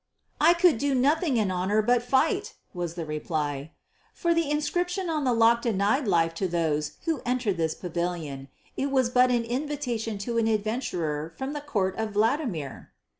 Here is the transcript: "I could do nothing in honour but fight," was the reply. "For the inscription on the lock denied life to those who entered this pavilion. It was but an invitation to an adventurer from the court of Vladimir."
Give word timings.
"I 0.39 0.55
could 0.55 0.79
do 0.79 0.95
nothing 0.95 1.37
in 1.37 1.51
honour 1.51 1.83
but 1.83 2.01
fight," 2.01 2.55
was 2.73 2.95
the 2.95 3.05
reply. 3.05 3.73
"For 4.15 4.33
the 4.33 4.49
inscription 4.49 5.11
on 5.11 5.25
the 5.25 5.31
lock 5.31 5.61
denied 5.61 6.07
life 6.07 6.33
to 6.41 6.47
those 6.47 6.93
who 7.05 7.21
entered 7.23 7.57
this 7.57 7.75
pavilion. 7.75 8.47
It 8.75 8.89
was 8.89 9.11
but 9.11 9.29
an 9.29 9.43
invitation 9.43 10.17
to 10.25 10.39
an 10.39 10.47
adventurer 10.47 11.35
from 11.37 11.53
the 11.53 11.61
court 11.61 11.95
of 11.99 12.13
Vladimir." 12.13 12.91